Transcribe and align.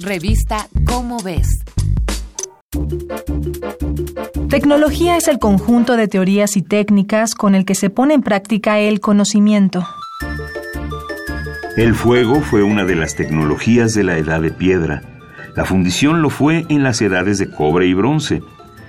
Revista 0.00 0.66
Cómo 0.86 1.18
ves. 1.22 1.64
Tecnología 4.48 5.16
es 5.16 5.28
el 5.28 5.38
conjunto 5.38 5.96
de 5.96 6.08
teorías 6.08 6.56
y 6.56 6.62
técnicas 6.62 7.36
con 7.36 7.54
el 7.54 7.64
que 7.64 7.76
se 7.76 7.90
pone 7.90 8.14
en 8.14 8.22
práctica 8.22 8.80
el 8.80 8.98
conocimiento. 8.98 9.86
El 11.76 11.94
fuego 11.94 12.40
fue 12.40 12.64
una 12.64 12.84
de 12.84 12.96
las 12.96 13.14
tecnologías 13.14 13.94
de 13.94 14.02
la 14.02 14.18
edad 14.18 14.40
de 14.40 14.50
piedra. 14.50 15.02
La 15.54 15.64
fundición 15.64 16.22
lo 16.22 16.30
fue 16.30 16.66
en 16.68 16.82
las 16.82 17.00
edades 17.00 17.38
de 17.38 17.48
cobre 17.50 17.86
y 17.86 17.94
bronce. 17.94 18.42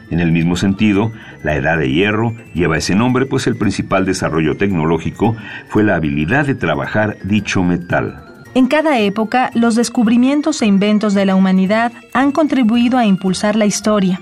En 0.09 0.19
el 0.19 0.31
mismo 0.31 0.55
sentido, 0.55 1.11
la 1.43 1.55
edad 1.55 1.77
de 1.77 1.91
hierro 1.91 2.33
lleva 2.55 2.77
ese 2.77 2.95
nombre 2.95 3.27
pues 3.27 3.45
el 3.45 3.57
principal 3.57 4.05
desarrollo 4.05 4.57
tecnológico 4.57 5.35
fue 5.69 5.83
la 5.83 5.95
habilidad 5.95 6.47
de 6.47 6.55
trabajar 6.55 7.17
dicho 7.23 7.63
metal. 7.63 8.34
En 8.55 8.67
cada 8.67 8.99
época, 8.99 9.51
los 9.53 9.75
descubrimientos 9.75 10.61
e 10.61 10.65
inventos 10.65 11.13
de 11.13 11.25
la 11.25 11.35
humanidad 11.35 11.91
han 12.13 12.31
contribuido 12.31 12.97
a 12.97 13.05
impulsar 13.05 13.57
la 13.57 13.65
historia. 13.65 14.21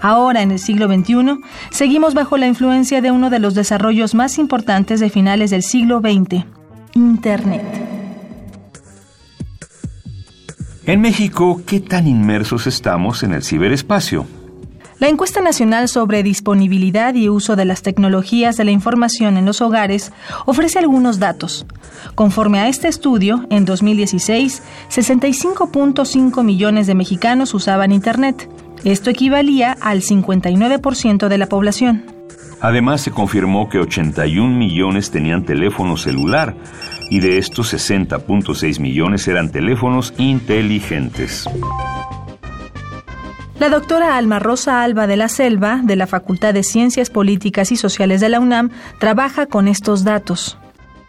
Ahora, 0.00 0.42
en 0.42 0.52
el 0.52 0.60
siglo 0.60 0.86
XXI, 0.86 1.40
seguimos 1.70 2.14
bajo 2.14 2.36
la 2.36 2.46
influencia 2.46 3.00
de 3.00 3.10
uno 3.10 3.30
de 3.30 3.40
los 3.40 3.56
desarrollos 3.56 4.14
más 4.14 4.38
importantes 4.38 5.00
de 5.00 5.10
finales 5.10 5.50
del 5.50 5.64
siglo 5.64 6.00
XX, 6.00 6.44
Internet. 6.94 7.64
En 10.86 11.00
México, 11.00 11.60
¿qué 11.66 11.80
tan 11.80 12.06
inmersos 12.06 12.68
estamos 12.68 13.24
en 13.24 13.32
el 13.32 13.42
ciberespacio? 13.42 14.24
La 14.98 15.08
encuesta 15.08 15.40
nacional 15.40 15.88
sobre 15.88 16.24
disponibilidad 16.24 17.14
y 17.14 17.28
uso 17.28 17.54
de 17.54 17.64
las 17.64 17.82
tecnologías 17.82 18.56
de 18.56 18.64
la 18.64 18.72
información 18.72 19.36
en 19.36 19.44
los 19.44 19.60
hogares 19.60 20.12
ofrece 20.44 20.80
algunos 20.80 21.20
datos. 21.20 21.66
Conforme 22.16 22.58
a 22.58 22.68
este 22.68 22.88
estudio, 22.88 23.46
en 23.48 23.64
2016, 23.64 24.60
65.5 24.90 26.42
millones 26.42 26.88
de 26.88 26.96
mexicanos 26.96 27.54
usaban 27.54 27.92
Internet. 27.92 28.50
Esto 28.82 29.10
equivalía 29.10 29.76
al 29.80 30.02
59% 30.02 31.28
de 31.28 31.38
la 31.38 31.46
población. 31.46 32.04
Además, 32.60 33.00
se 33.00 33.12
confirmó 33.12 33.68
que 33.68 33.78
81 33.78 34.56
millones 34.56 35.12
tenían 35.12 35.44
teléfono 35.44 35.96
celular 35.96 36.56
y 37.08 37.20
de 37.20 37.38
estos 37.38 37.72
60.6 37.72 38.80
millones 38.80 39.28
eran 39.28 39.52
teléfonos 39.52 40.12
inteligentes. 40.18 41.48
La 43.60 43.68
doctora 43.70 44.16
Alma 44.16 44.38
Rosa 44.38 44.84
Alba 44.84 45.08
de 45.08 45.16
la 45.16 45.28
Selva, 45.28 45.80
de 45.82 45.96
la 45.96 46.06
Facultad 46.06 46.54
de 46.54 46.62
Ciencias 46.62 47.10
Políticas 47.10 47.72
y 47.72 47.76
Sociales 47.76 48.20
de 48.20 48.28
la 48.28 48.38
UNAM, 48.38 48.70
trabaja 49.00 49.46
con 49.46 49.66
estos 49.66 50.04
datos. 50.04 50.56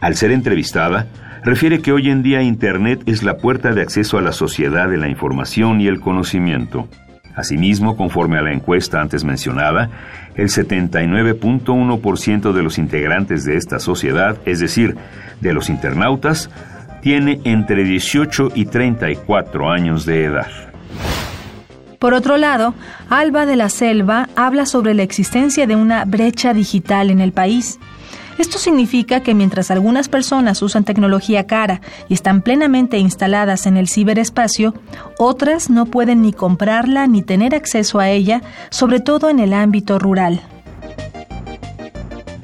Al 0.02 0.16
ser 0.16 0.31
entrevistada, 0.31 1.05
refiere 1.44 1.80
que 1.80 1.92
hoy 1.92 2.09
en 2.09 2.23
día 2.23 2.42
Internet 2.42 3.03
es 3.05 3.22
la 3.22 3.38
puerta 3.38 3.73
de 3.73 3.83
acceso 3.83 4.17
a 4.17 4.23
la 4.23 4.31
sociedad 4.31 4.89
de 4.89 4.97
la 4.97 5.09
información 5.09 5.80
y 5.80 5.86
el 5.86 6.00
conocimiento. 6.00 6.88
Asimismo, 7.36 7.95
conforme 7.95 8.39
a 8.39 8.42
la 8.42 8.52
encuesta 8.52 9.00
antes 9.00 9.23
mencionada, 9.23 9.92
el 10.33 10.47
79.1% 10.47 12.52
de 12.52 12.64
los 12.64 12.80
integrantes 12.80 13.45
de 13.45 13.58
esta 13.58 13.77
sociedad, 13.77 14.39
es 14.45 14.59
decir, 14.59 14.95
de 15.39 15.53
los 15.53 15.70
internautas, 15.70 16.50
tiene 17.03 17.42
entre 17.44 17.83
18 17.83 18.53
y 18.55 18.66
34 18.66 19.70
años 19.70 20.08
de 20.08 20.25
edad. 20.25 20.47
Por 22.00 22.14
otro 22.14 22.38
lado, 22.38 22.73
Alba 23.09 23.45
de 23.45 23.58
la 23.58 23.67
Selva 23.67 24.30
habla 24.38 24.66
sobre 24.66 24.94
la 24.94 25.03
existencia 25.03 25.67
de 25.67 25.75
una 25.75 26.05
brecha 26.05 26.53
digital 26.53 27.09
en 27.09 27.19
el 27.19 27.33
país. 27.33 27.78
Esto 28.38 28.58
significa 28.58 29.19
que 29.19 29.36
mientras 29.36 29.69
algunas 29.69 30.08
personas 30.08 30.61
usan 30.61 30.86
tecnología 30.86 31.45
cara 31.45 31.81
y 32.08 32.14
están 32.14 32.42
plenamente 32.42 32.97
instaladas 32.97 33.67
en 33.67 33.75
el 33.75 33.89
ciberespacio, 33.89 34.73
otras 35.17 35.70
no 35.70 35.88
pueden 35.88 36.22
ni 36.22 36.31
comprarla 36.31 37.05
ni 37.05 37.22
tener 37.22 37.53
acceso 37.53 38.00
a 38.00 38.09
ella, 38.09 38.42
sobre 38.70 39.02
todo 39.02 39.30
en 39.30 39.39
el 39.39 39.52
ámbito 39.52 40.00
rural. 40.00 40.39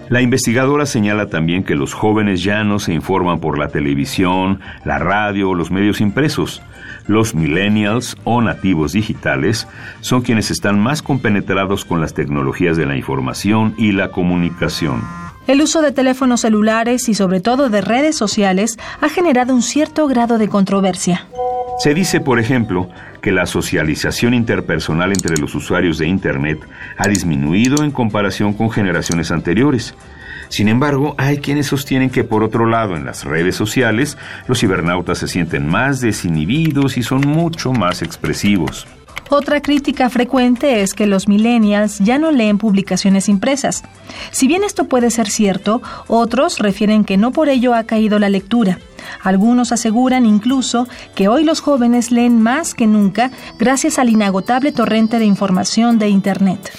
La 0.10 0.22
investigadora 0.22 0.86
señala 0.86 1.30
también 1.30 1.64
que 1.64 1.76
los 1.76 1.94
jóvenes 1.94 2.44
ya 2.44 2.66
no 2.66 2.78
se 2.80 2.94
informan 2.94 3.40
por 3.40 3.58
la 3.58 3.70
televisión, 3.70 4.60
la 4.84 5.00
radio 5.00 5.52
o 5.52 5.56
los 5.56 5.72
medios 5.72 6.02
impresos. 6.02 6.62
Los 7.08 7.36
millennials 7.36 8.18
o 8.24 8.42
nativos 8.42 8.94
digitales 8.94 9.68
son 10.02 10.22
quienes 10.22 10.50
están 10.50 10.80
más 10.80 11.02
compenetrados 11.02 11.86
con 11.86 12.02
las 12.02 12.14
tecnologías 12.14 12.78
de 12.78 12.86
la 12.86 12.96
información 12.96 13.76
y 13.78 13.92
la 13.92 14.10
comunicación. 14.10 15.04
El 15.48 15.62
uso 15.62 15.84
de 15.84 15.92
teléfonos 15.92 16.42
celulares 16.42 17.08
y 17.08 17.14
sobre 17.14 17.40
todo 17.40 17.70
de 17.70 17.82
redes 17.82 18.18
sociales 18.18 18.80
ha 19.02 19.10
generado 19.10 19.54
un 19.54 19.62
cierto 19.62 20.08
grado 20.08 20.40
de 20.40 20.48
controversia. 20.48 21.28
Se 21.78 21.94
dice, 21.94 22.22
por 22.22 22.40
ejemplo, 22.40 22.90
que 23.22 23.32
la 23.32 23.46
socialización 23.46 24.34
interpersonal 24.34 25.12
entre 25.12 25.38
los 25.38 25.54
usuarios 25.54 26.00
de 26.00 26.08
Internet 26.08 26.60
ha 26.98 27.08
disminuido 27.08 27.84
en 27.84 27.92
comparación 27.92 28.54
con 28.54 28.72
generaciones 28.72 29.30
anteriores. 29.30 29.94
Sin 30.50 30.68
embargo, 30.68 31.16
hay 31.18 31.38
quienes 31.38 31.68
sostienen 31.68 32.10
que 32.10 32.24
por 32.24 32.44
otro 32.44 32.66
lado 32.66 32.96
en 32.96 33.06
las 33.06 33.24
redes 33.24 33.56
sociales 33.56 34.18
los 34.48 34.60
cibernautas 34.60 35.18
se 35.18 35.28
sienten 35.28 35.68
más 35.68 36.02
desinhibidos 36.02 36.98
y 36.98 37.04
son 37.04 37.22
mucho 37.22 37.72
más 37.74 38.02
expresivos. 38.02 38.88
Otra 39.30 39.60
crítica 39.62 40.10
frecuente 40.12 40.84
es 40.84 40.94
que 40.94 41.08
los 41.08 41.28
millennials 41.28 41.98
ya 41.98 42.20
no 42.20 42.32
leen 42.32 42.60
publicaciones 42.60 43.28
impresas. 43.28 43.84
Si 44.32 44.48
bien 44.48 44.64
esto 44.64 44.86
puede 44.86 45.10
ser 45.10 45.28
cierto, 45.30 45.82
otros 46.08 46.60
refieren 46.60 47.04
que 47.04 47.18
no 47.18 47.32
por 47.32 47.50
ello 47.50 47.74
ha 47.74 47.86
caído 47.86 48.20
la 48.20 48.30
lectura. 48.30 48.78
Algunos 49.24 49.72
aseguran 49.72 50.28
incluso 50.28 50.88
que 51.16 51.28
hoy 51.28 51.44
los 51.44 51.60
jóvenes 51.60 52.12
leen 52.12 52.40
más 52.40 52.76
que 52.76 52.86
nunca 52.86 53.32
gracias 53.58 53.98
al 53.98 54.10
inagotable 54.10 54.72
torrente 54.72 55.18
de 55.18 55.26
información 55.26 55.98
de 55.98 56.10
Internet. 56.10 56.72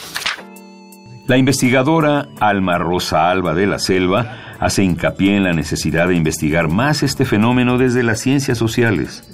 La 1.26 1.36
investigadora 1.36 2.28
Alma 2.38 2.78
Rosa 2.78 3.28
Alba 3.28 3.52
de 3.52 3.66
la 3.66 3.80
Selva 3.80 4.56
hace 4.60 4.84
hincapié 4.84 5.36
en 5.36 5.42
la 5.42 5.52
necesidad 5.52 6.06
de 6.06 6.14
investigar 6.14 6.68
más 6.68 7.02
este 7.02 7.24
fenómeno 7.24 7.78
desde 7.78 8.04
las 8.04 8.20
ciencias 8.20 8.58
sociales. 8.58 9.24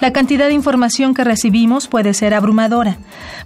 La 0.00 0.12
cantidad 0.12 0.46
de 0.46 0.54
información 0.54 1.14
que 1.14 1.24
recibimos 1.24 1.88
puede 1.88 2.14
ser 2.14 2.34
abrumadora. 2.34 2.98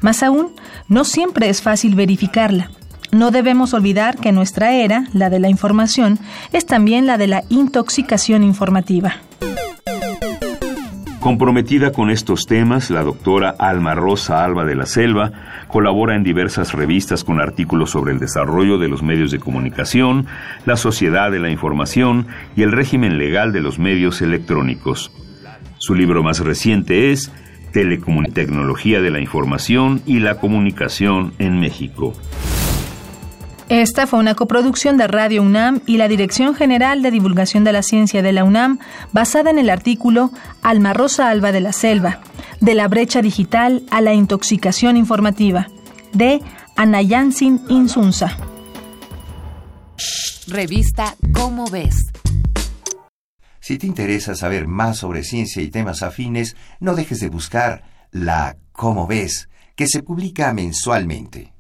Más 0.03 0.22
aún, 0.22 0.53
no 0.88 1.05
siempre 1.05 1.49
es 1.49 1.62
fácil 1.62 1.94
verificarla. 1.94 2.71
No 3.11 3.31
debemos 3.31 3.72
olvidar 3.72 4.19
que 4.19 4.32
nuestra 4.32 4.75
era, 4.75 5.05
la 5.15 5.31
de 5.31 5.41
la 5.41 5.49
información, 5.49 6.19
es 6.53 6.66
también 6.66 7.06
la 7.06 7.16
de 7.16 7.28
la 7.28 7.43
intoxicación 7.49 8.44
informativa. 8.44 9.16
Comprometida 11.22 11.93
con 11.93 12.10
estos 12.10 12.47
temas, 12.47 12.91
la 12.91 13.05
doctora 13.05 13.55
Alma 13.56 13.94
Rosa 13.94 14.44
Alba 14.44 14.65
de 14.65 14.75
la 14.75 14.87
Selva 14.87 15.31
colabora 15.69 16.16
en 16.16 16.25
diversas 16.25 16.72
revistas 16.72 17.22
con 17.22 17.41
artículos 17.41 17.91
sobre 17.91 18.10
el 18.10 18.19
desarrollo 18.19 18.77
de 18.77 18.88
los 18.88 19.05
medios 19.05 19.31
de 19.31 19.38
comunicación, 19.38 20.27
la 20.66 20.77
sociedad 20.77 21.31
de 21.31 21.38
la 21.38 21.49
información 21.49 22.27
y 22.56 22.62
el 22.62 22.72
régimen 22.72 23.19
legal 23.19 23.53
de 23.53 23.61
los 23.61 23.78
medios 23.78 24.21
electrónicos. 24.21 25.12
Su 25.78 25.94
libro 25.94 26.25
más 26.25 26.41
reciente 26.41 27.12
es 27.12 27.31
Tecnología 27.72 29.00
de 29.00 29.11
la 29.12 29.21
Información 29.21 30.03
y 30.05 30.19
la 30.19 30.41
Comunicación 30.41 31.34
en 31.38 31.61
México. 31.61 32.15
Esta 33.72 34.06
fue 34.06 34.19
una 34.19 34.34
coproducción 34.34 34.99
de 34.99 35.06
Radio 35.06 35.41
UNAM 35.41 35.81
y 35.87 35.97
la 35.97 36.06
Dirección 36.06 36.55
General 36.55 37.00
de 37.00 37.10
Divulgación 37.10 37.65
de 37.65 37.72
la 37.72 37.83
Ciencia 37.83 38.21
de 38.21 38.31
la 38.31 38.44
UNAM, 38.44 38.78
basada 39.12 39.49
en 39.49 39.59
el 39.59 39.71
artículo 39.71 40.31
Alma 40.60 40.93
Rosa 40.93 41.31
Alba 41.31 41.53
de 41.53 41.62
la 41.62 41.72
Selva, 41.72 42.21
de 42.61 42.75
la 42.75 42.87
brecha 42.87 43.22
digital 43.22 43.82
a 43.91 44.03
la 44.03 44.12
intoxicación 44.12 44.99
informativa, 44.99 45.69
de 46.12 46.43
Anayansin 46.77 47.62
Insunza. 47.71 48.37
Revista 50.49 51.16
Cómo 51.32 51.66
ves. 51.71 52.12
Si 53.59 53.78
te 53.78 53.87
interesa 53.87 54.34
saber 54.34 54.66
más 54.66 54.99
sobre 54.99 55.25
ciencia 55.25 55.62
y 55.62 55.71
temas 55.71 56.03
afines, 56.03 56.56
no 56.78 56.94
dejes 56.94 57.21
de 57.21 57.31
buscar 57.31 57.85
la 58.11 58.58
Cómo 58.73 59.06
ves, 59.06 59.49
que 59.76 59.87
se 59.87 60.02
publica 60.02 60.52
mensualmente. 60.52 61.51